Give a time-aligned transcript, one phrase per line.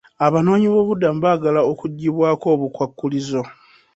[0.25, 3.41] Abanoonyiboobubudamu baagala okuggibwako obukwakkulizo.